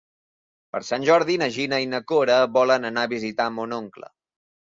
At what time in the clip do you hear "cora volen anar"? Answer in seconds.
2.13-3.05